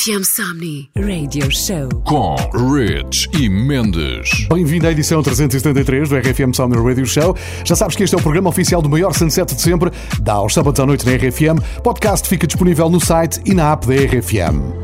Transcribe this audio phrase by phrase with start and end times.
[0.00, 2.34] RFM Somni Radio Show com
[2.72, 4.30] Rich e Mendes.
[4.48, 7.36] Bem-vindo à edição 373 do RFM Somni Radio Show.
[7.66, 9.90] Já sabes que este é o programa oficial do maior sunset de sempre,
[10.22, 11.60] dá aos sábados à noite na RFM.
[11.82, 14.79] Podcast fica disponível no site e na app da RFM.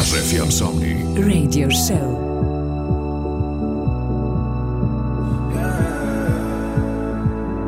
[0.00, 0.96] RFM Somnii
[1.26, 2.08] Radio Show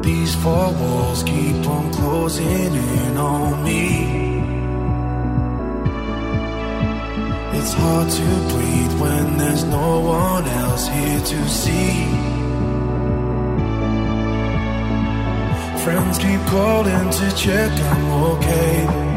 [0.02, 3.86] These four walls keep on closing in on me.
[7.58, 12.06] It's hard to breathe when there's no one else here to see.
[15.84, 19.11] Friends keep calling to check I'm okay.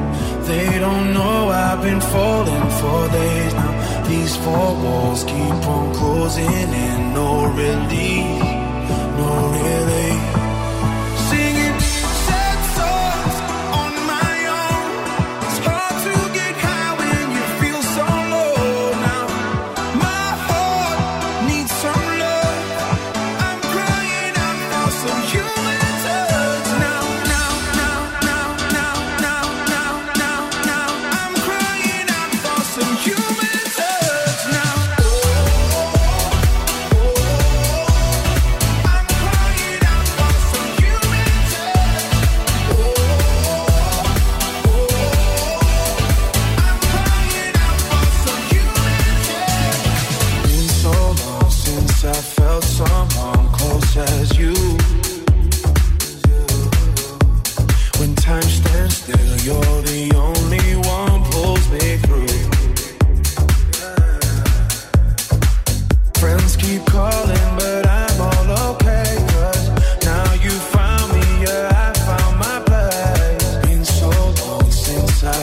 [0.48, 4.04] They don't know I've been falling for days now.
[4.08, 8.55] These four walls keep on closing in, no relief.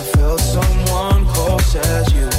[0.03, 2.32] felt someone close as you.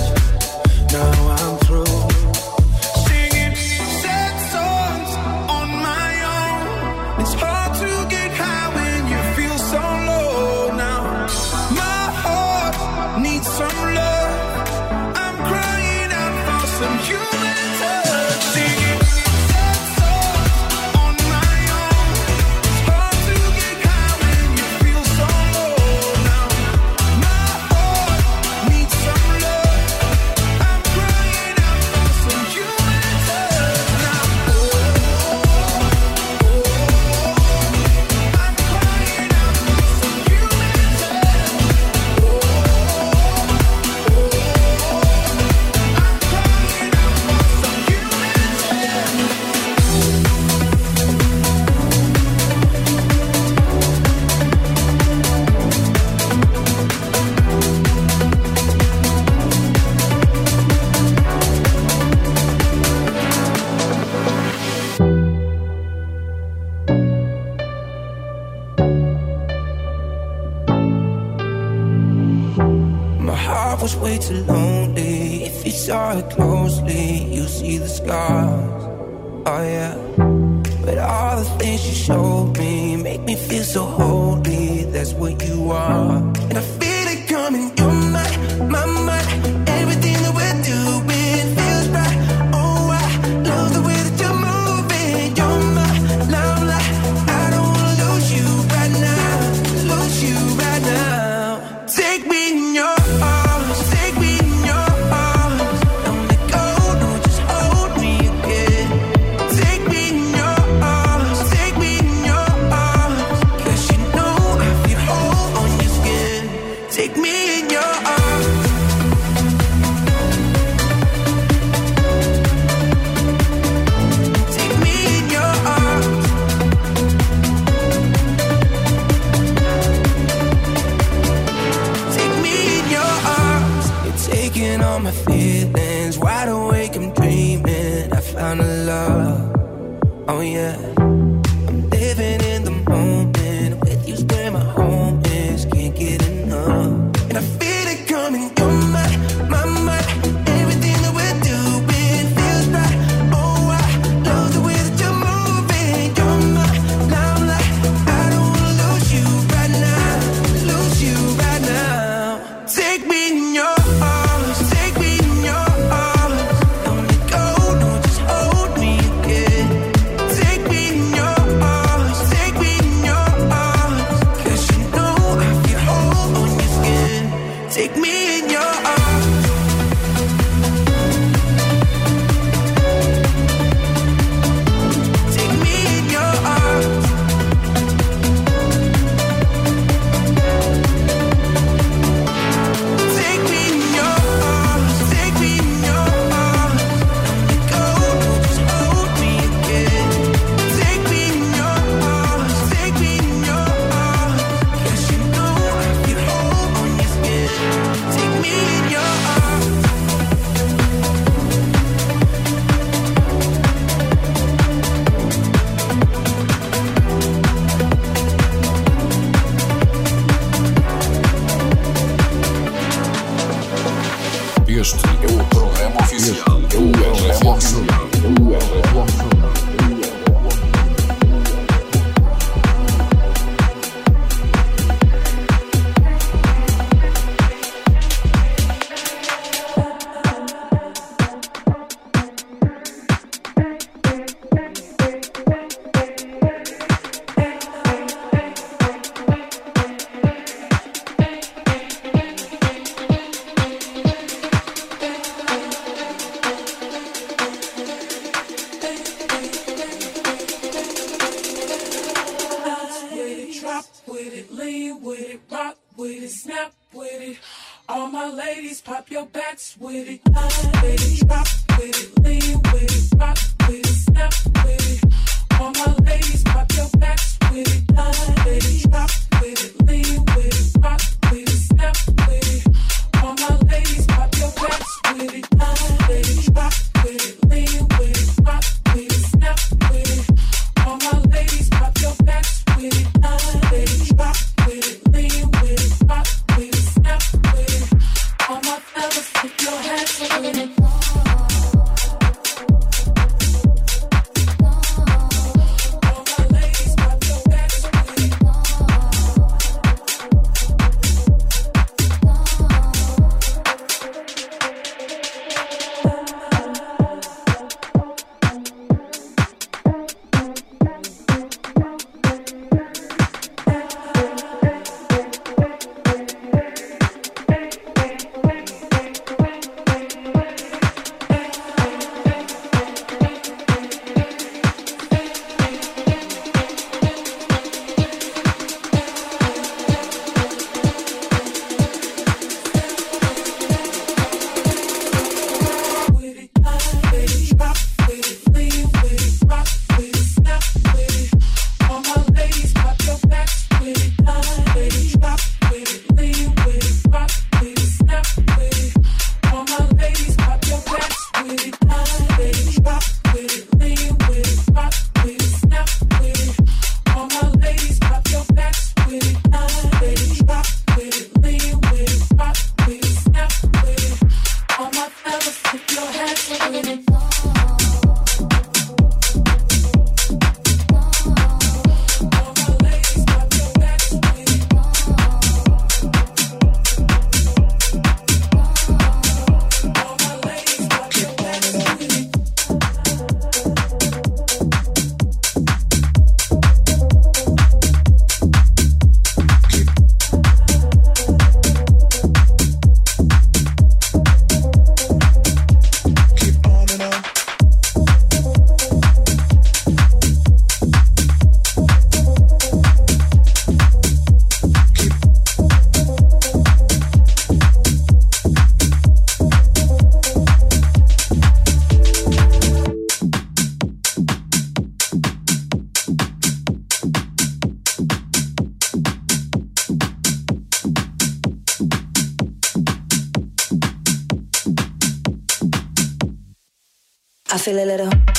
[437.63, 438.33] feel a little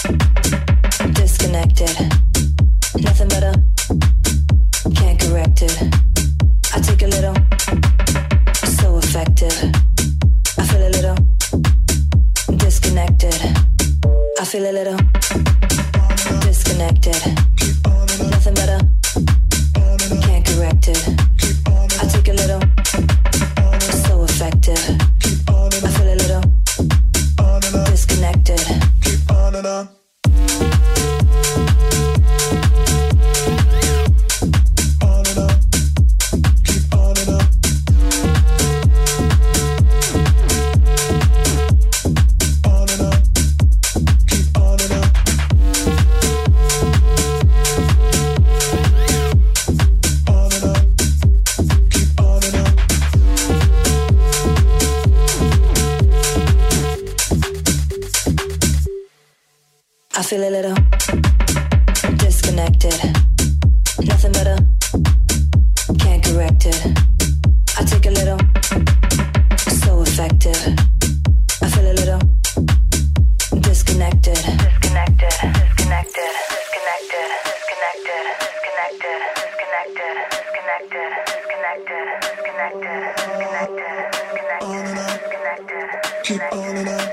[86.54, 87.08] Keep on and on.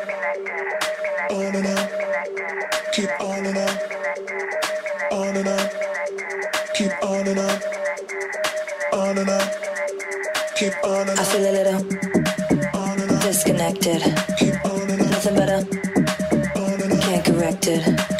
[2.93, 3.77] Keep on and on.
[6.75, 7.59] Keep on and on.
[11.17, 11.81] I feel a little
[13.21, 14.01] disconnected.
[15.09, 15.65] Nothing better.
[17.01, 18.10] Can't correct it.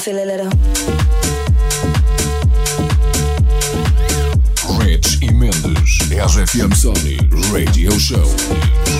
[0.00, 0.48] feel a little.
[4.78, 7.18] Rich e Mendes, RFM Sony
[7.52, 8.99] Radio Show.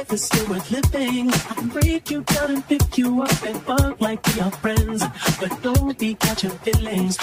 [0.00, 1.30] life is still worth living.
[1.30, 5.04] I can break you down and pick you up and fuck like we are friends.
[5.38, 7.18] But don't be catching feelings.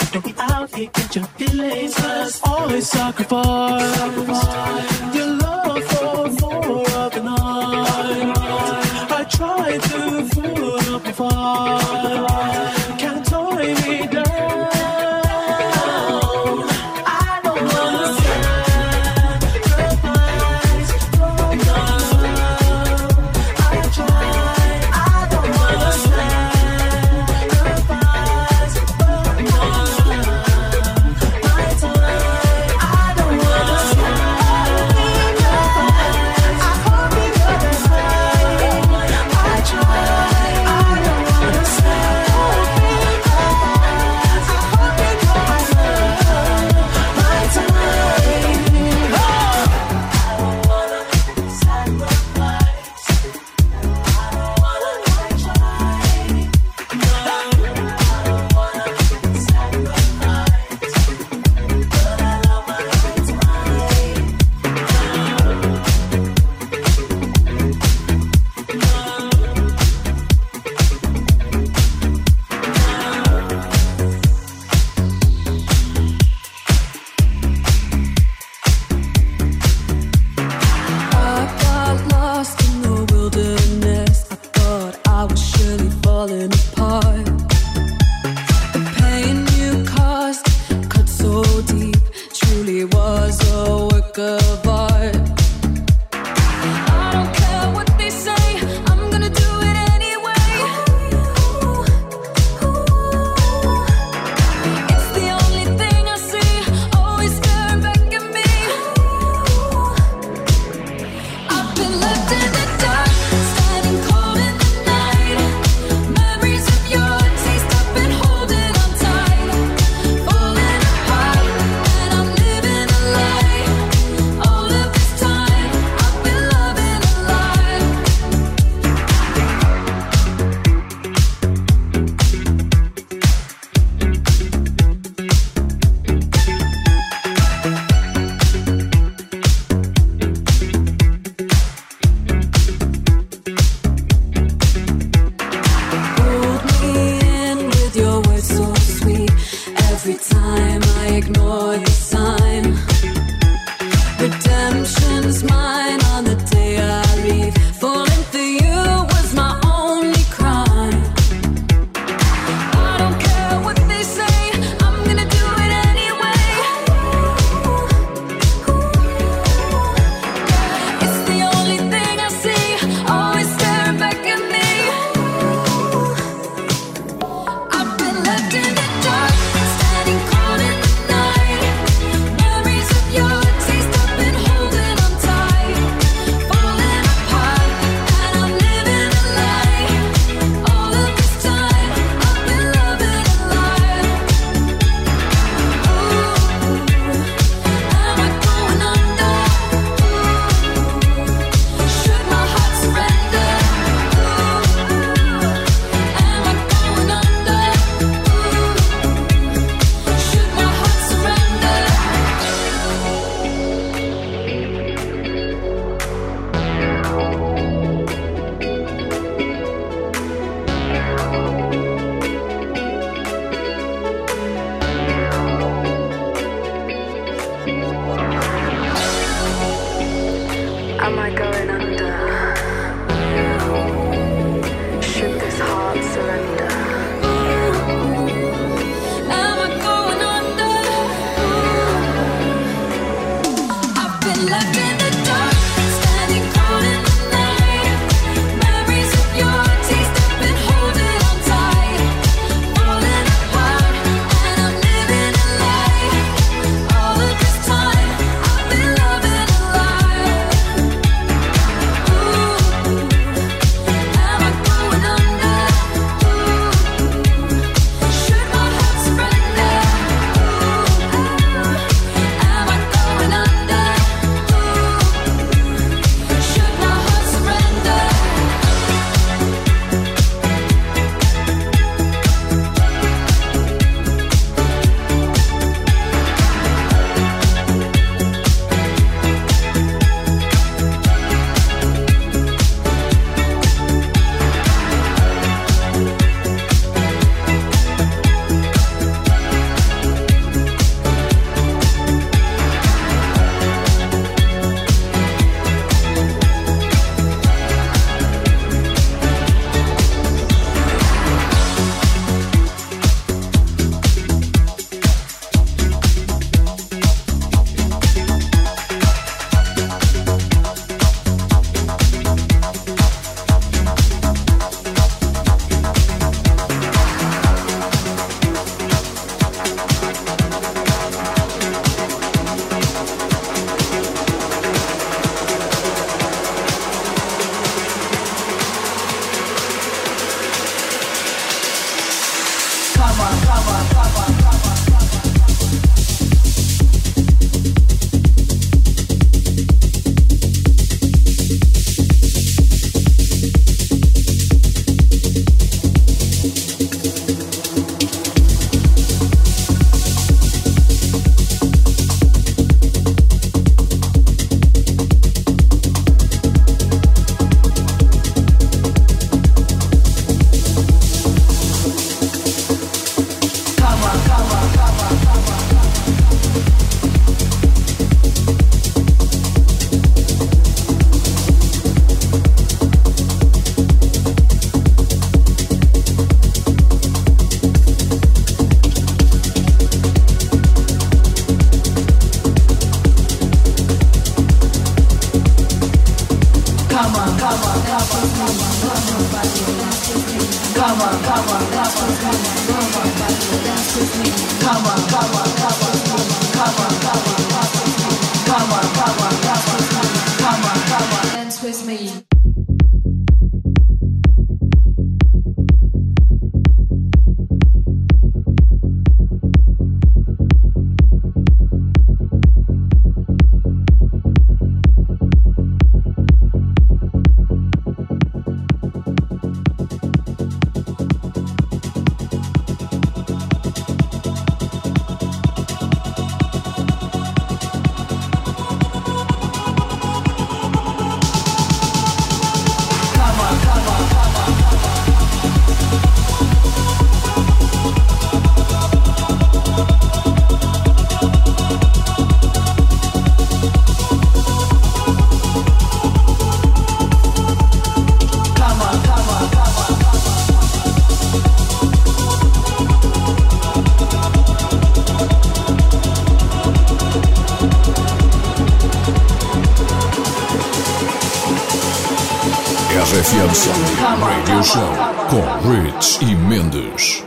[473.57, 474.93] Sony Radio Show
[475.31, 477.26] com Rich e Mendes.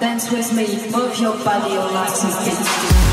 [0.00, 3.07] Dance with me, move your body, your life, you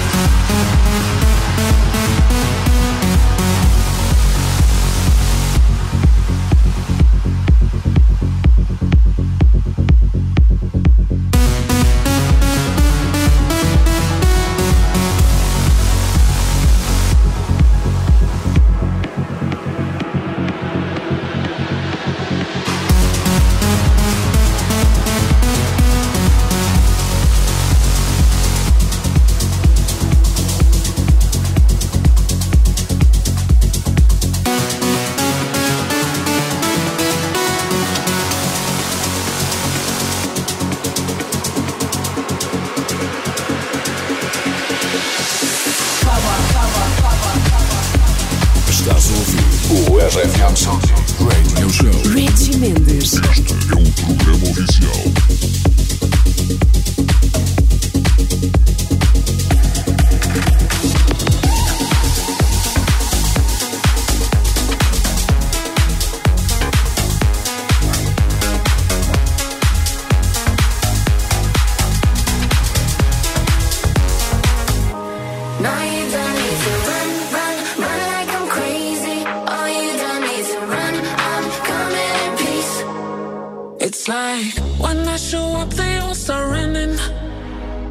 [83.98, 86.98] It's like when I show up, they all start running.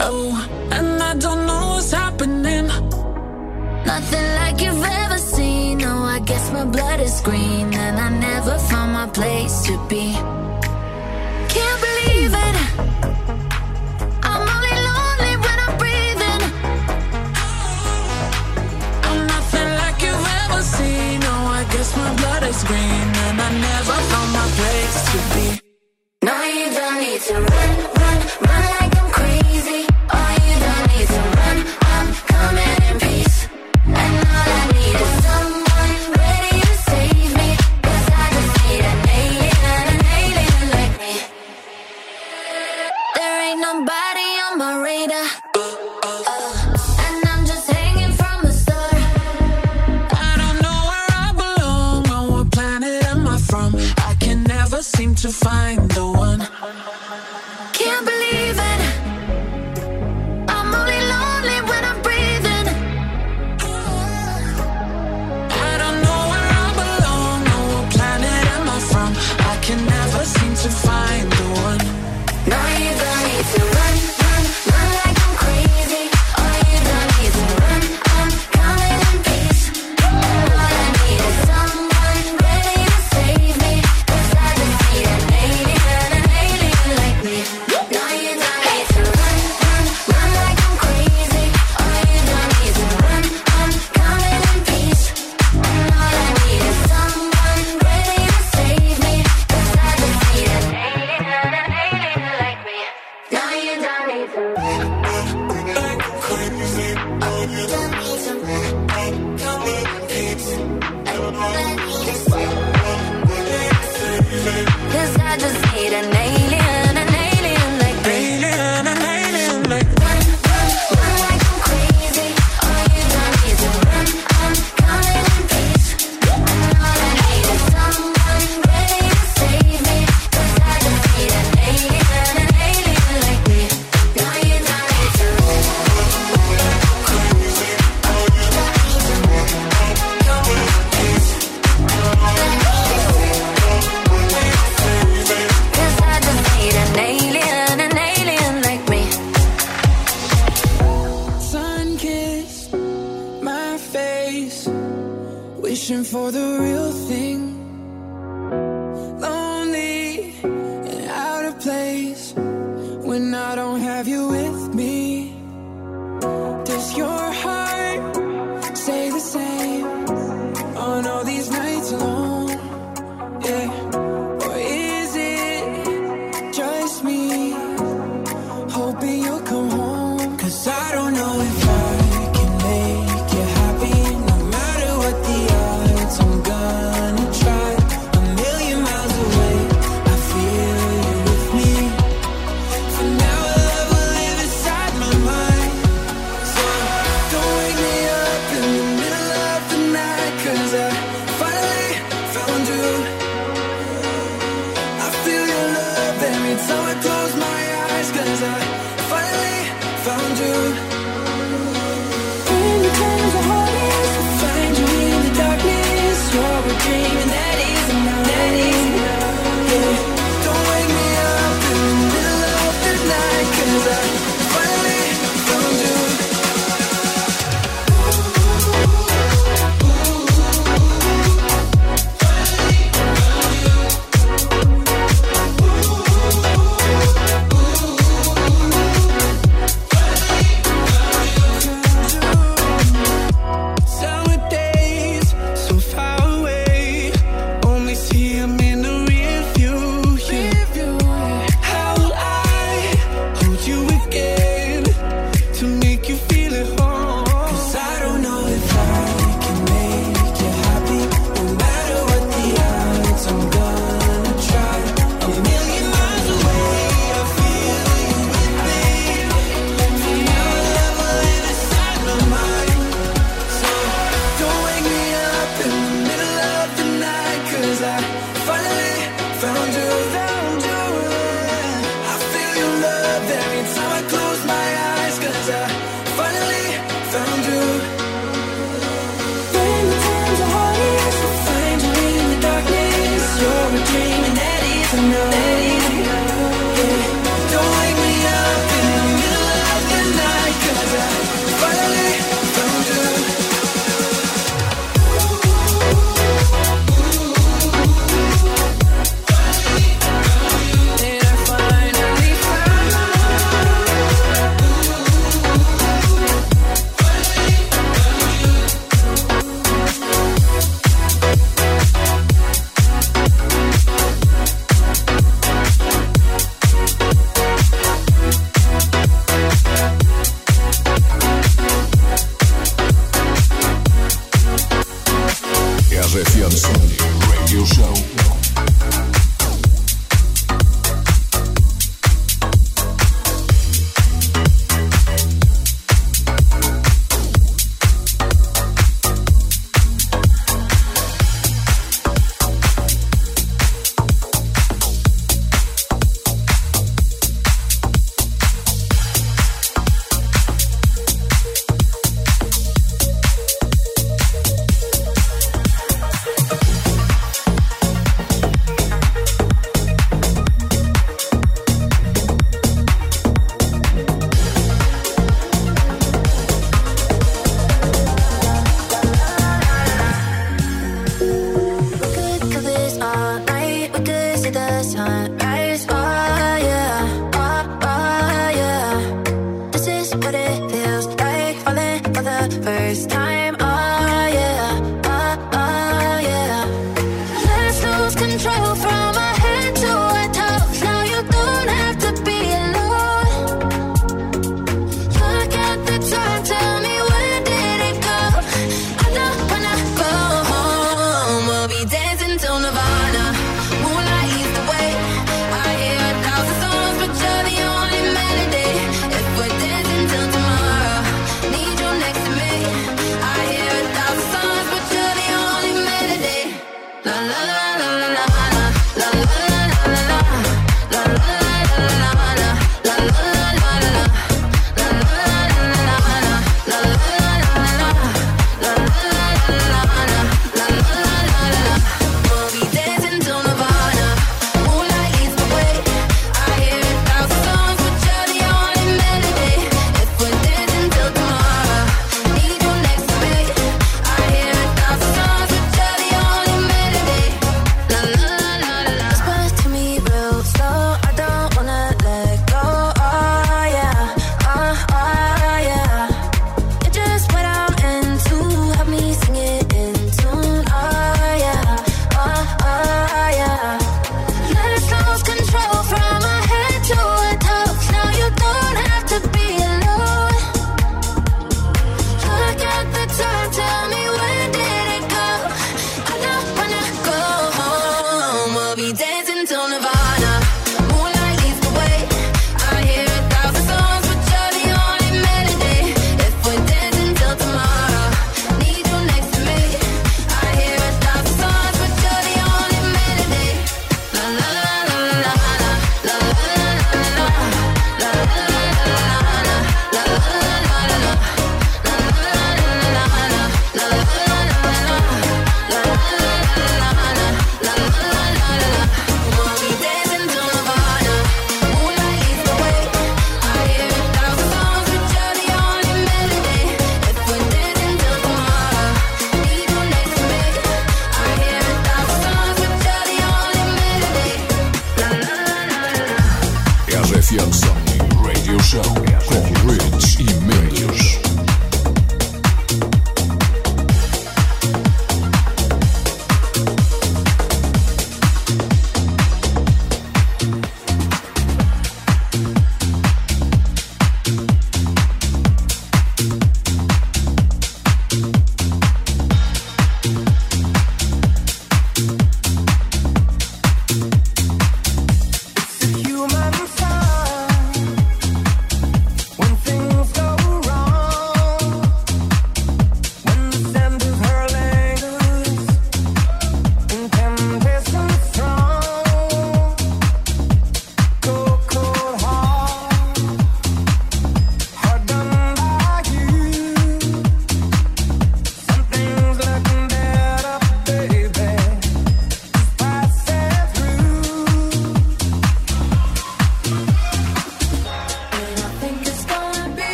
[0.00, 0.36] Oh,
[0.70, 2.66] and I don't know what's happening.
[3.86, 5.82] Nothing like you've ever seen.
[5.82, 10.12] Oh, I guess my blood is green, and I never found my place to be.
[11.54, 12.56] Can't believe it.
[14.28, 16.42] I'm only lonely when I'm breathing.
[19.08, 21.20] I'm nothing like you've ever seen.
[21.32, 25.63] Oh, I guess my blood is green, and I never found my place to be.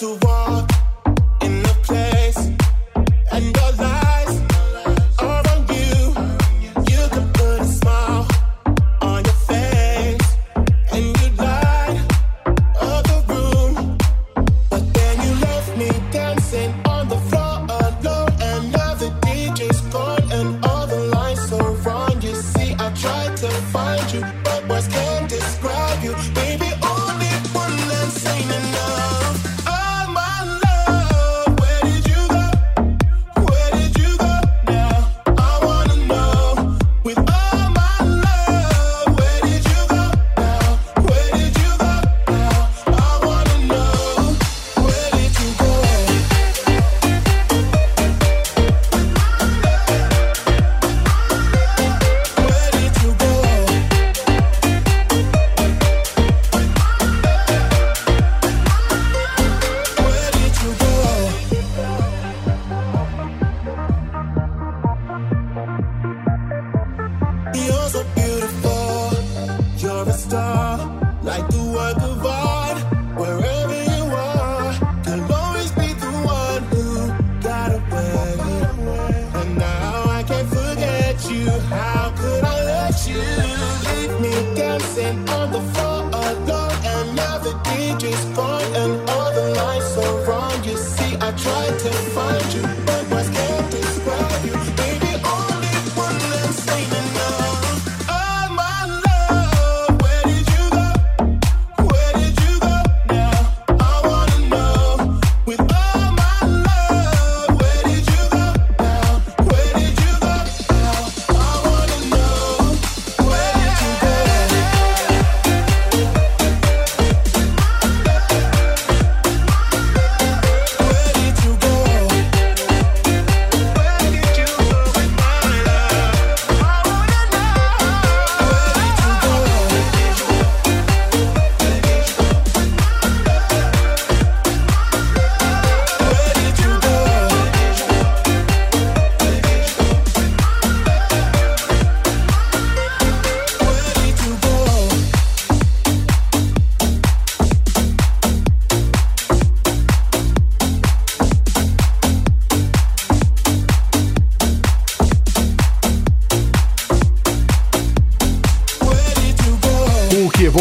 [0.00, 0.29] To walk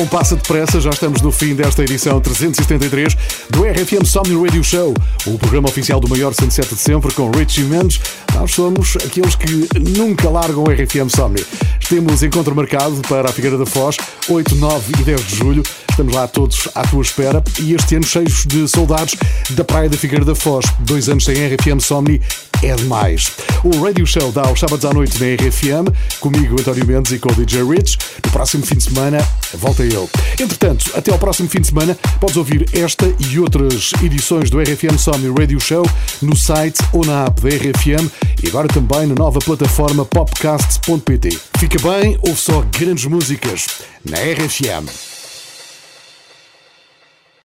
[0.09, 3.15] passa depressa, já estamos no fim desta edição 373
[3.51, 4.93] do RFM Somni Radio Show,
[5.27, 8.01] o programa oficial do maior sunset de sempre com Richie Mendes.
[8.33, 11.45] Nós somos aqueles que nunca largam o RFM Somni.
[11.87, 13.97] Temos encontro marcado para a Figueira da Foz,
[14.27, 15.63] 8, 9 e 10 de julho.
[15.89, 19.15] Estamos lá todos à tua espera e este ano cheios de saudades
[19.51, 20.65] da Praia da Figueira da Foz.
[20.79, 22.21] Dois anos sem RFM Somni
[22.63, 23.31] é demais.
[23.63, 27.31] O Radio Show dá aos sábados à noite na RFM, comigo, António Mendes e com
[27.31, 27.97] o DJ Rich.
[28.25, 29.25] No próximo fim de semana,
[29.57, 30.09] volta eu.
[30.39, 34.97] Entretanto, até ao próximo fim de semana, podes ouvir esta e outras edições do RFM
[34.97, 35.85] Somni Radio Show
[36.21, 38.09] no site ou na app da RFM
[38.43, 41.39] e agora também na nova plataforma popcasts.pt.
[41.57, 43.67] Fica bem, ouve só grandes músicas
[44.05, 45.18] na RFM.